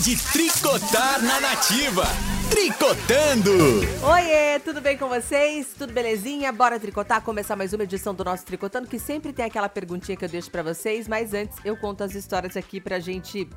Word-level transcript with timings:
de 0.00 0.16
tricotar 0.30 1.20
na 1.22 1.40
nativa. 1.40 2.04
Tricotando! 2.48 3.50
Oiê, 4.02 4.60
tudo 4.60 4.80
bem 4.80 4.96
com 4.96 5.08
vocês? 5.08 5.68
Tudo 5.76 5.92
belezinha? 5.92 6.52
Bora 6.52 6.78
tricotar? 6.78 7.20
Começar 7.20 7.56
mais 7.56 7.72
uma 7.72 7.82
edição 7.82 8.14
do 8.14 8.24
nosso 8.24 8.44
Tricotando, 8.44 8.86
que 8.86 8.98
sempre 8.98 9.32
tem 9.32 9.44
aquela 9.44 9.68
perguntinha 9.68 10.16
que 10.16 10.24
eu 10.24 10.28
deixo 10.28 10.50
para 10.50 10.62
vocês, 10.62 11.08
mas 11.08 11.34
antes 11.34 11.58
eu 11.64 11.76
conto 11.76 12.04
as 12.04 12.14
histórias 12.14 12.56
aqui 12.56 12.80
pra 12.80 13.00
gente 13.00 13.48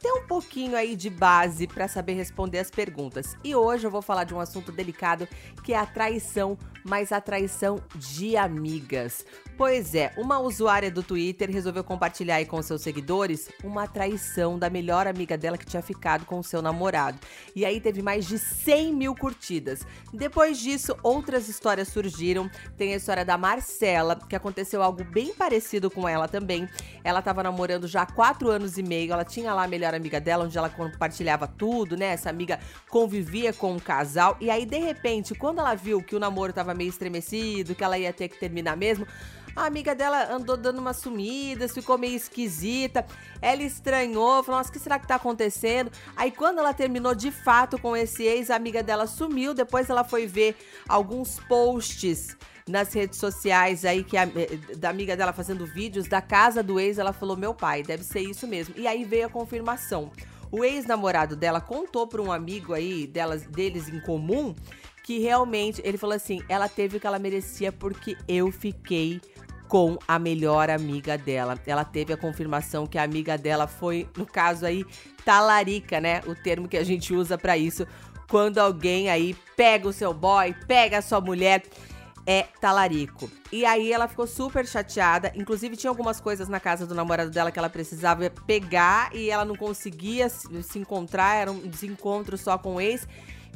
ter 0.00 0.12
um 0.12 0.26
pouquinho 0.26 0.76
aí 0.76 0.94
de 0.94 1.10
base 1.10 1.66
para 1.66 1.88
saber 1.88 2.14
responder 2.14 2.58
as 2.58 2.70
perguntas. 2.70 3.36
E 3.42 3.54
hoje 3.54 3.86
eu 3.86 3.90
vou 3.90 4.02
falar 4.02 4.24
de 4.24 4.34
um 4.34 4.40
assunto 4.40 4.70
delicado 4.70 5.26
que 5.64 5.72
é 5.72 5.78
a 5.78 5.86
traição, 5.86 6.56
mas 6.84 7.12
a 7.12 7.20
traição 7.20 7.82
de 7.94 8.36
amigas. 8.36 9.24
Pois 9.56 9.94
é, 9.94 10.12
uma 10.18 10.38
usuária 10.38 10.90
do 10.90 11.02
Twitter 11.02 11.50
resolveu 11.50 11.82
compartilhar 11.82 12.36
aí 12.36 12.44
com 12.44 12.60
seus 12.60 12.82
seguidores 12.82 13.48
uma 13.64 13.88
traição 13.88 14.58
da 14.58 14.68
melhor 14.68 15.06
amiga 15.06 15.38
dela 15.38 15.56
que 15.56 15.64
tinha 15.64 15.82
ficado 15.82 16.26
com 16.26 16.38
o 16.38 16.44
seu 16.44 16.60
namorado. 16.60 17.18
E 17.54 17.64
aí 17.64 17.80
teve 17.80 18.02
mais 18.02 18.26
de 18.26 18.38
100 18.38 18.92
mil 18.92 19.14
curtidas. 19.14 19.80
Depois 20.12 20.58
disso, 20.58 20.94
outras 21.02 21.48
histórias 21.48 21.88
surgiram. 21.88 22.50
Tem 22.76 22.92
a 22.92 22.96
história 22.96 23.24
da 23.24 23.38
Marcela, 23.38 24.16
que 24.28 24.36
aconteceu 24.36 24.82
algo 24.82 25.02
bem 25.04 25.34
parecido 25.34 25.90
com 25.90 26.06
ela 26.06 26.28
também. 26.28 26.68
Ela 27.02 27.20
estava 27.20 27.42
namorando 27.42 27.88
já 27.88 28.02
há 28.02 28.06
quatro 28.06 28.50
anos 28.50 28.76
e 28.76 28.82
meio. 28.82 29.12
Ela 29.12 29.24
tinha 29.24 29.54
lá 29.54 29.64
a 29.64 29.68
melhor 29.68 29.85
amiga 29.94 30.20
dela, 30.20 30.44
onde 30.44 30.56
ela 30.56 30.68
compartilhava 30.68 31.46
tudo, 31.46 31.96
né? 31.96 32.06
Essa 32.06 32.30
amiga 32.30 32.58
convivia 32.88 33.52
com 33.52 33.72
um 33.72 33.78
casal. 33.78 34.36
E 34.40 34.50
aí, 34.50 34.64
de 34.64 34.78
repente, 34.78 35.34
quando 35.34 35.58
ela 35.58 35.74
viu 35.74 36.02
que 36.02 36.16
o 36.16 36.18
namoro 36.18 36.50
estava 36.50 36.74
meio 36.74 36.88
estremecido, 36.88 37.74
que 37.74 37.84
ela 37.84 37.98
ia 37.98 38.12
ter 38.12 38.28
que 38.28 38.38
terminar 38.38 38.76
mesmo, 38.76 39.06
a 39.56 39.64
amiga 39.64 39.94
dela 39.94 40.30
andou 40.30 40.56
dando 40.56 40.78
umas 40.78 40.98
sumidas, 40.98 41.72
ficou 41.72 41.96
meio 41.96 42.14
esquisita. 42.14 43.06
Ela 43.40 43.62
estranhou, 43.62 44.42
falou: 44.44 44.58
Nossa, 44.58 44.68
o 44.68 44.72
que 44.72 44.78
será 44.78 44.98
que 44.98 45.08
tá 45.08 45.14
acontecendo? 45.14 45.90
Aí, 46.14 46.30
quando 46.30 46.58
ela 46.58 46.74
terminou 46.74 47.14
de 47.14 47.30
fato 47.30 47.78
com 47.78 47.96
esse 47.96 48.22
ex, 48.24 48.50
a 48.50 48.56
amiga 48.56 48.82
dela 48.82 49.06
sumiu. 49.06 49.54
Depois, 49.54 49.88
ela 49.88 50.04
foi 50.04 50.26
ver 50.26 50.56
alguns 50.86 51.40
posts 51.40 52.36
nas 52.68 52.92
redes 52.92 53.18
sociais 53.18 53.84
aí 53.84 54.02
que 54.04 54.16
a, 54.16 54.24
eh, 54.24 54.58
da 54.76 54.90
amiga 54.90 55.16
dela 55.16 55.32
fazendo 55.32 55.64
vídeos 55.64 56.08
da 56.08 56.20
casa 56.20 56.62
do 56.62 56.78
ex, 56.78 56.98
ela 56.98 57.12
falou: 57.12 57.36
"Meu 57.36 57.54
pai, 57.54 57.82
deve 57.82 58.04
ser 58.04 58.20
isso 58.20 58.46
mesmo". 58.46 58.74
E 58.76 58.86
aí 58.86 59.04
veio 59.04 59.26
a 59.26 59.30
confirmação. 59.30 60.10
O 60.50 60.64
ex-namorado 60.64 61.34
dela 61.34 61.60
contou 61.60 62.06
para 62.06 62.20
um 62.20 62.30
amigo 62.30 62.74
aí 62.74 63.06
delas 63.06 63.42
deles 63.42 63.88
em 63.88 64.00
comum 64.00 64.54
que 65.02 65.18
realmente 65.18 65.80
ele 65.84 65.96
falou 65.96 66.16
assim: 66.16 66.42
"Ela 66.48 66.68
teve 66.68 66.96
o 66.96 67.00
que 67.00 67.06
ela 67.06 67.18
merecia 67.18 67.72
porque 67.72 68.16
eu 68.28 68.50
fiquei 68.50 69.20
com 69.68 69.98
a 70.06 70.18
melhor 70.18 70.70
amiga 70.70 71.18
dela. 71.18 71.58
Ela 71.66 71.84
teve 71.84 72.12
a 72.12 72.16
confirmação 72.16 72.86
que 72.86 72.98
a 72.98 73.02
amiga 73.02 73.36
dela 73.36 73.66
foi, 73.66 74.08
no 74.16 74.26
caso 74.26 74.64
aí, 74.66 74.84
talarica, 75.24 76.00
né? 76.00 76.20
O 76.26 76.34
termo 76.34 76.68
que 76.68 76.76
a 76.76 76.84
gente 76.84 77.12
usa 77.12 77.36
para 77.36 77.56
isso 77.56 77.86
quando 78.28 78.58
alguém 78.58 79.08
aí 79.08 79.36
pega 79.56 79.88
o 79.88 79.92
seu 79.92 80.12
boy, 80.12 80.54
pega 80.66 80.98
a 80.98 81.02
sua 81.02 81.20
mulher 81.20 81.62
é 82.26 82.42
talarico. 82.60 83.30
E 83.52 83.64
aí 83.64 83.92
ela 83.92 84.08
ficou 84.08 84.26
super 84.26 84.66
chateada. 84.66 85.32
Inclusive, 85.36 85.76
tinha 85.76 85.90
algumas 85.90 86.20
coisas 86.20 86.48
na 86.48 86.58
casa 86.58 86.84
do 86.84 86.94
namorado 86.94 87.30
dela 87.30 87.52
que 87.52 87.58
ela 87.58 87.70
precisava 87.70 88.28
pegar 88.28 89.14
e 89.14 89.30
ela 89.30 89.44
não 89.44 89.54
conseguia 89.54 90.28
se 90.28 90.78
encontrar, 90.78 91.36
era 91.36 91.52
um 91.52 91.60
desencontro 91.60 92.36
só 92.36 92.58
com 92.58 92.74
o 92.74 92.80
ex. 92.80 93.06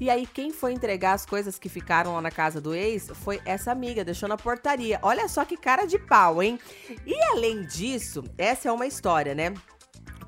E 0.00 0.08
aí, 0.08 0.26
quem 0.26 0.50
foi 0.50 0.72
entregar 0.72 1.12
as 1.12 1.26
coisas 1.26 1.58
que 1.58 1.68
ficaram 1.68 2.14
lá 2.14 2.22
na 2.22 2.30
casa 2.30 2.58
do 2.58 2.74
ex 2.74 3.10
foi 3.12 3.38
essa 3.44 3.70
amiga, 3.70 4.02
deixou 4.02 4.26
na 4.26 4.36
portaria. 4.38 4.98
Olha 5.02 5.28
só 5.28 5.44
que 5.44 5.58
cara 5.58 5.84
de 5.84 5.98
pau, 5.98 6.42
hein? 6.42 6.58
E 7.06 7.14
além 7.24 7.66
disso, 7.66 8.24
essa 8.38 8.70
é 8.70 8.72
uma 8.72 8.86
história, 8.86 9.34
né? 9.34 9.52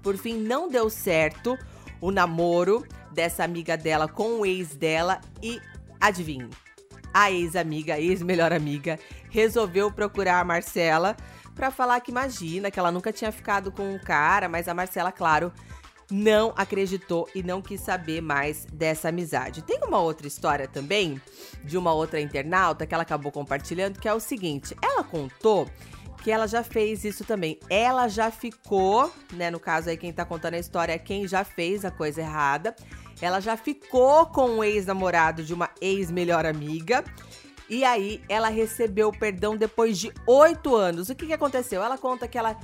Por 0.03 0.19
fim, 0.19 0.37
não 0.37 0.69
deu 0.69 0.91
certo 0.91 1.59
o 2.03 2.11
namoro 2.11 2.87
dessa 3.11 3.45
amiga 3.45 3.75
dela 3.77 4.06
com 4.06 4.41
o 4.41 4.47
ex 4.47 4.77
dela 4.77 5.20
e 5.43 5.59
adivinhe, 5.98 6.50
a 7.15 7.31
ex-amiga, 7.31 7.98
ex-melhor 7.98 8.53
amiga, 8.53 8.98
resolveu 9.31 9.91
procurar 9.91 10.41
a 10.41 10.44
Marcela 10.44 11.16
para 11.54 11.71
falar 11.71 12.00
que 12.00 12.10
imagina 12.10 12.71
que 12.71 12.78
ela 12.78 12.91
nunca 12.91 13.12
tinha 13.12 13.31
ficado 13.31 13.71
com 13.71 13.94
um 13.94 13.99
cara, 13.99 14.49
mas 14.49 14.69
a 14.69 14.75
Marcela, 14.75 15.12
claro, 15.12 15.53
não 16.11 16.53
acreditou 16.57 17.29
e 17.35 17.43
não 17.43 17.63
quis 17.63 17.81
saber 17.81 18.21
mais 18.21 18.67
dessa 18.73 19.09
amizade. 19.09 19.63
Tem 19.63 19.81
uma 19.83 20.01
outra 20.01 20.27
história 20.27 20.69
também 20.69 21.21
de 21.65 21.79
uma 21.79 21.93
outra 21.93 22.21
internauta 22.21 22.87
que 22.87 22.95
ela 22.95 23.03
acabou 23.03 23.33
compartilhando, 23.33 23.99
que 23.99 24.09
é 24.09 24.15
o 24.15 24.21
seguinte: 24.21 24.77
ela 24.83 25.03
contou 25.05 25.69
que 26.23 26.31
ela 26.31 26.47
já 26.47 26.63
fez 26.63 27.05
isso 27.05 27.25
também. 27.25 27.59
Ela 27.69 28.09
já 28.09 28.31
ficou, 28.31 29.13
né? 29.33 29.51
No 29.51 29.59
caso 29.59 29.91
aí, 29.91 29.97
quem 29.97 30.13
tá 30.13 30.25
contando 30.25 30.55
a 30.55 30.59
história 30.59 30.93
é 30.93 30.99
quem 30.99 31.27
já 31.27 31.45
fez 31.45 31.85
a 31.85 31.91
coisa 31.91 32.21
errada. 32.21 32.75
Ela 33.21 33.41
já 33.41 33.57
ficou 33.57 34.27
com 34.27 34.59
o 34.59 34.65
ex-namorado 34.65 35.43
de 35.43 35.53
uma 35.53 35.71
ex-melhor 35.81 36.47
amiga. 36.47 37.05
E 37.69 37.84
aí, 37.84 38.23
ela 38.29 38.49
recebeu 38.49 39.11
perdão 39.11 39.57
depois 39.57 39.99
de 39.99 40.13
oito 40.27 40.77
anos. 40.77 41.09
O 41.09 41.15
que, 41.15 41.27
que 41.27 41.33
aconteceu? 41.33 41.83
Ela 41.83 41.99
conta 41.99 42.29
que 42.29 42.39
ela 42.39 42.57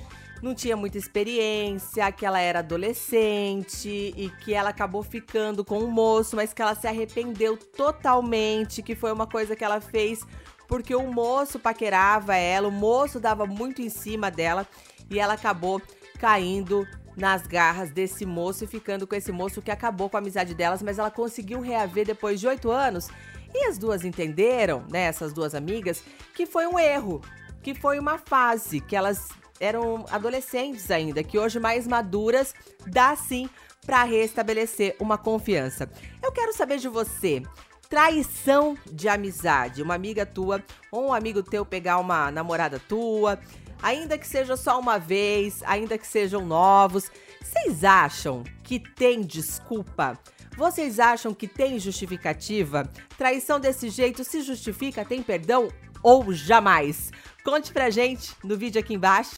não 0.43 0.54
tinha 0.54 0.76
muita 0.76 0.99
experiência, 0.99 2.10
que 2.12 2.25
ela 2.25 2.41
era 2.41 2.60
adolescente 2.60 3.88
e 4.16 4.31
que 4.44 4.54
ela 4.54 4.71
acabou 4.71 5.03
ficando 5.03 5.65
com 5.65 5.78
um 5.78 5.91
moço, 5.91 6.37
mas 6.37 6.53
que 6.53 6.62
ela 6.62 6.75
se 6.75 6.87
arrependeu 6.87 7.56
totalmente, 7.56 8.82
que 8.82 8.94
foi 8.94 9.12
uma 9.12 9.26
coisa 9.26 9.56
que 9.56 9.65
ela 9.65 9.81
fez 9.81 10.25
porque 10.69 10.94
o 10.94 11.10
moço 11.10 11.59
paquerava 11.59 12.37
ela, 12.37 12.69
o 12.69 12.71
moço 12.71 13.19
dava 13.19 13.47
muito 13.47 13.81
em 13.81 13.88
cima 13.88 14.31
dela 14.31 14.69
e 15.10 15.19
ela 15.19 15.32
acabou 15.32 15.81
caindo 16.19 16.87
nas 17.16 17.47
garras 17.47 17.91
desse 17.91 18.26
moço 18.26 18.62
e 18.62 18.66
ficando 18.66 19.06
com 19.06 19.15
esse 19.15 19.32
moço 19.32 19.62
que 19.62 19.70
acabou 19.70 20.10
com 20.10 20.19
a 20.19 20.20
amizade 20.20 20.55
delas, 20.55 20.82
mas 20.82 20.99
ela 20.99 21.10
conseguiu 21.10 21.60
reaver 21.60 22.06
depois 22.06 22.38
de 22.38 22.47
oito 22.47 22.70
anos. 22.70 23.09
E 23.53 23.65
as 23.65 23.78
duas 23.78 24.05
entenderam, 24.05 24.84
né, 24.91 25.05
essas 25.05 25.32
duas 25.32 25.55
amigas, 25.55 26.05
que 26.34 26.44
foi 26.44 26.66
um 26.66 26.78
erro, 26.78 27.22
que 27.62 27.75
foi 27.75 27.99
uma 27.99 28.19
fase, 28.19 28.81
que 28.81 28.94
elas 28.94 29.31
eram 29.60 30.04
adolescentes 30.10 30.91
ainda, 30.91 31.22
que 31.22 31.38
hoje 31.38 31.58
mais 31.58 31.86
maduras, 31.86 32.54
dá 32.86 33.14
sim 33.16 33.48
para 33.84 34.04
restabelecer 34.04 34.96
uma 34.98 35.16
confiança. 35.16 35.91
Eu 36.22 36.32
quero 36.32 36.52
saber 36.52 36.78
de 36.78 36.88
você. 36.88 37.42
Traição 37.88 38.76
de 38.92 39.08
amizade, 39.08 39.82
uma 39.82 39.94
amiga 39.94 40.26
tua 40.26 40.62
ou 40.92 41.08
um 41.08 41.12
amigo 41.12 41.42
teu 41.42 41.64
pegar 41.64 41.98
uma 41.98 42.30
namorada 42.30 42.78
tua, 42.78 43.38
ainda 43.82 44.19
que 44.19 44.26
seja 44.26 44.58
só 44.58 44.78
uma 44.78 44.98
vez, 44.98 45.62
ainda 45.64 45.96
que 45.96 46.06
sejam 46.06 46.44
novos, 46.44 47.10
vocês 47.40 47.84
acham 47.84 48.44
que 48.62 48.78
tem 48.78 49.22
desculpa? 49.22 50.19
Vocês 50.54 51.00
acham 51.00 51.32
que 51.32 51.48
tem 51.48 51.78
justificativa? 51.78 52.90
Traição 53.16 53.58
desse 53.58 53.88
jeito 53.88 54.22
se 54.22 54.42
justifica, 54.42 55.04
tem 55.04 55.22
perdão 55.22 55.69
ou 56.03 56.32
jamais? 56.32 57.10
Conte 57.44 57.72
pra 57.72 57.91
gente 57.91 58.32
no 58.44 58.56
vídeo 58.56 58.81
aqui 58.81 58.94
embaixo. 58.94 59.31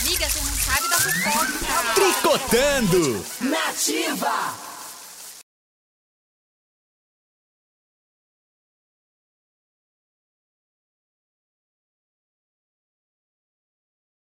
Amiga, 0.00 0.28
você 0.28 0.40
não 0.40 0.54
sabe 0.54 0.88
da 0.88 0.96
fofoca. 0.98 1.94
Tricotando! 1.94 3.24
Nativa! 3.40 4.67